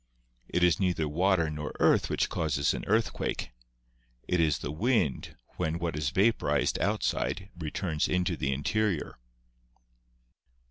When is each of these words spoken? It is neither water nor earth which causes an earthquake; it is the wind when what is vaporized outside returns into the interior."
It 0.49 0.63
is 0.63 0.79
neither 0.79 1.07
water 1.07 1.51
nor 1.51 1.73
earth 1.79 2.09
which 2.09 2.27
causes 2.27 2.73
an 2.73 2.83
earthquake; 2.87 3.51
it 4.27 4.39
is 4.39 4.57
the 4.57 4.71
wind 4.71 5.35
when 5.57 5.77
what 5.77 5.95
is 5.95 6.09
vaporized 6.09 6.79
outside 6.79 7.49
returns 7.55 8.07
into 8.07 8.35
the 8.35 8.51
interior." 8.51 9.19